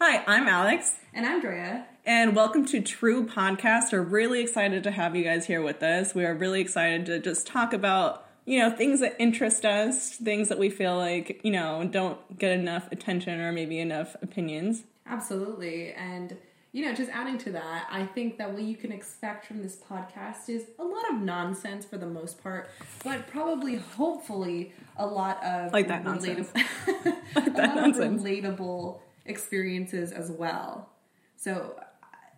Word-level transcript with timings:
Hi, 0.00 0.22
I'm 0.26 0.46
Alex. 0.46 0.92
And 1.12 1.26
I'm 1.26 1.40
Drea. 1.40 1.86
And 2.06 2.36
welcome 2.36 2.64
to 2.66 2.80
True 2.80 3.26
Podcast. 3.26 3.92
We're 3.92 4.02
really 4.02 4.40
excited 4.40 4.84
to 4.84 4.90
have 4.90 5.16
you 5.16 5.24
guys 5.24 5.46
here 5.46 5.60
with 5.62 5.82
us. 5.82 6.14
We 6.14 6.24
are 6.24 6.34
really 6.34 6.60
excited 6.60 7.06
to 7.06 7.18
just 7.18 7.46
talk 7.46 7.72
about, 7.72 8.24
you 8.44 8.58
know, 8.60 8.70
things 8.70 9.00
that 9.00 9.16
interest 9.18 9.64
us, 9.64 10.10
things 10.16 10.48
that 10.48 10.58
we 10.58 10.70
feel 10.70 10.96
like, 10.96 11.40
you 11.42 11.50
know, 11.50 11.86
don't 11.90 12.38
get 12.38 12.52
enough 12.52 12.90
attention 12.92 13.40
or 13.40 13.52
maybe 13.52 13.78
enough 13.80 14.14
opinions. 14.22 14.84
Absolutely. 15.06 15.92
And, 15.94 16.36
you 16.72 16.84
know, 16.84 16.94
just 16.94 17.10
adding 17.10 17.38
to 17.38 17.52
that, 17.52 17.88
I 17.90 18.06
think 18.06 18.38
that 18.38 18.52
what 18.52 18.62
you 18.62 18.76
can 18.76 18.92
expect 18.92 19.46
from 19.46 19.62
this 19.62 19.76
podcast 19.90 20.48
is 20.48 20.66
a 20.78 20.84
lot 20.84 21.10
of 21.10 21.16
nonsense 21.20 21.84
for 21.84 21.98
the 21.98 22.06
most 22.06 22.40
part, 22.42 22.70
but 23.02 23.26
probably, 23.26 23.76
hopefully, 23.76 24.72
a 24.96 25.06
lot 25.06 25.42
of 25.42 25.72
like 25.72 25.88
that 25.88 26.04
nonsense. 26.04 26.50
relatable, 26.52 27.16
Like 27.34 27.46
a 27.48 27.50
that 27.50 27.68
lot 27.68 27.76
nonsense. 27.76 28.22
of 28.22 28.26
relatable 28.28 29.00
experiences 29.28 30.12
as 30.12 30.30
well. 30.30 30.90
So 31.36 31.78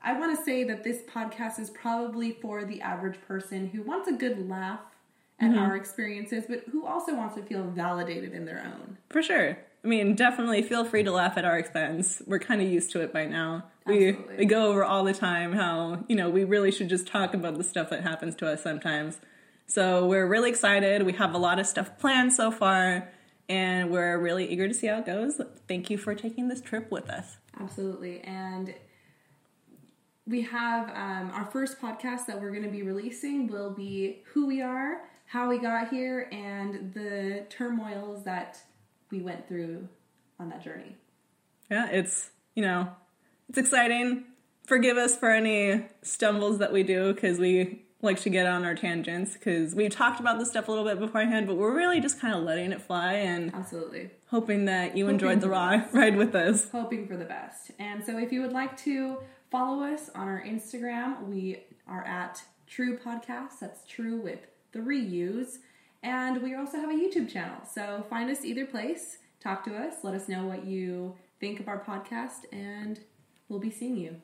I 0.02 0.18
want 0.18 0.36
to 0.38 0.44
say 0.44 0.64
that 0.64 0.84
this 0.84 1.02
podcast 1.02 1.58
is 1.58 1.70
probably 1.70 2.32
for 2.32 2.64
the 2.64 2.80
average 2.80 3.20
person 3.26 3.68
who 3.68 3.82
wants 3.82 4.08
a 4.08 4.12
good 4.12 4.48
laugh 4.48 4.80
at 5.38 5.50
Mm-hmm. 5.52 5.58
our 5.58 5.74
experiences, 5.74 6.44
but 6.46 6.64
who 6.70 6.84
also 6.84 7.14
wants 7.14 7.34
to 7.34 7.42
feel 7.42 7.62
validated 7.64 8.34
in 8.34 8.44
their 8.44 8.62
own. 8.62 8.98
For 9.08 9.22
sure. 9.22 9.56
I 9.82 9.88
mean, 9.88 10.14
definitely 10.14 10.60
feel 10.60 10.84
free 10.84 11.02
to 11.02 11.10
laugh 11.10 11.38
at 11.38 11.46
our 11.46 11.58
expense. 11.58 12.20
We're 12.26 12.40
kind 12.40 12.60
of 12.60 12.68
used 12.68 12.90
to 12.92 13.00
it 13.00 13.10
by 13.10 13.24
now. 13.24 13.64
We 13.86 14.12
we 14.36 14.44
go 14.44 14.66
over 14.66 14.84
all 14.84 15.02
the 15.02 15.14
time 15.14 15.54
how, 15.54 16.04
you 16.08 16.14
know, 16.16 16.28
we 16.28 16.44
really 16.44 16.70
should 16.70 16.90
just 16.90 17.06
talk 17.06 17.32
about 17.32 17.56
the 17.56 17.64
stuff 17.64 17.88
that 17.88 18.02
happens 18.02 18.36
to 18.36 18.48
us 18.52 18.62
sometimes. 18.62 19.18
So, 19.66 20.04
we're 20.06 20.26
really 20.26 20.50
excited. 20.50 21.04
We 21.04 21.14
have 21.14 21.32
a 21.32 21.38
lot 21.38 21.58
of 21.58 21.66
stuff 21.66 21.98
planned 21.98 22.34
so 22.34 22.50
far, 22.50 23.08
and 23.50 23.90
we're 23.90 24.16
really 24.16 24.48
eager 24.48 24.68
to 24.68 24.72
see 24.72 24.86
how 24.86 24.98
it 24.98 25.06
goes. 25.06 25.40
Thank 25.66 25.90
you 25.90 25.98
for 25.98 26.14
taking 26.14 26.46
this 26.46 26.60
trip 26.60 26.88
with 26.90 27.10
us. 27.10 27.36
Absolutely. 27.58 28.20
And 28.20 28.72
we 30.24 30.42
have 30.42 30.88
um, 30.90 31.32
our 31.34 31.46
first 31.46 31.80
podcast 31.80 32.26
that 32.26 32.40
we're 32.40 32.52
going 32.52 32.62
to 32.62 32.70
be 32.70 32.82
releasing 32.82 33.48
will 33.48 33.72
be 33.72 34.22
who 34.32 34.46
we 34.46 34.62
are, 34.62 35.00
how 35.26 35.48
we 35.48 35.58
got 35.58 35.88
here, 35.88 36.28
and 36.30 36.94
the 36.94 37.44
turmoils 37.50 38.22
that 38.24 38.62
we 39.10 39.20
went 39.20 39.48
through 39.48 39.88
on 40.38 40.48
that 40.50 40.62
journey. 40.62 40.96
Yeah, 41.68 41.88
it's, 41.90 42.30
you 42.54 42.62
know, 42.62 42.88
it's 43.48 43.58
exciting. 43.58 44.26
Forgive 44.64 44.96
us 44.96 45.16
for 45.16 45.32
any 45.32 45.86
stumbles 46.02 46.58
that 46.58 46.72
we 46.72 46.84
do 46.84 47.12
because 47.12 47.40
we 47.40 47.82
like 48.02 48.20
to 48.20 48.30
get 48.30 48.46
on 48.46 48.64
our 48.64 48.74
tangents 48.74 49.34
because 49.34 49.74
we've 49.74 49.90
talked 49.90 50.20
about 50.20 50.38
this 50.38 50.50
stuff 50.50 50.68
a 50.68 50.70
little 50.70 50.86
bit 50.86 50.98
beforehand, 50.98 51.46
but 51.46 51.56
we're 51.56 51.74
really 51.74 52.00
just 52.00 52.20
kind 52.20 52.34
of 52.34 52.42
letting 52.42 52.72
it 52.72 52.80
fly 52.80 53.14
and 53.14 53.54
Absolutely. 53.54 54.10
hoping 54.26 54.64
that 54.66 54.96
you 54.96 55.04
Hoping 55.04 55.14
enjoyed 55.16 55.40
the 55.40 55.48
ride, 55.48 55.92
ride 55.92 56.16
with 56.16 56.34
us. 56.34 56.70
Hoping 56.70 57.06
for 57.06 57.16
the 57.16 57.24
best. 57.24 57.72
And 57.78 58.04
so 58.04 58.18
if 58.18 58.32
you 58.32 58.40
would 58.40 58.52
like 58.52 58.76
to 58.84 59.18
follow 59.50 59.82
us 59.82 60.10
on 60.14 60.28
our 60.28 60.42
Instagram, 60.42 61.26
we 61.26 61.64
are 61.86 62.04
at 62.04 62.42
True 62.66 62.98
Podcast. 62.98 63.58
That's 63.60 63.84
true 63.86 64.20
with 64.20 64.40
three 64.72 65.00
U's. 65.00 65.58
And 66.02 66.42
we 66.42 66.54
also 66.54 66.78
have 66.78 66.88
a 66.88 66.94
YouTube 66.94 67.30
channel. 67.30 67.58
So 67.70 68.06
find 68.08 68.30
us 68.30 68.44
either 68.44 68.64
place, 68.64 69.18
talk 69.40 69.64
to 69.64 69.76
us, 69.76 69.96
let 70.02 70.14
us 70.14 70.28
know 70.28 70.46
what 70.46 70.64
you 70.64 71.16
think 71.40 71.60
of 71.60 71.68
our 71.68 71.82
podcast, 71.82 72.44
and 72.52 73.00
we'll 73.48 73.58
be 73.60 73.70
seeing 73.70 73.96
you. 73.96 74.16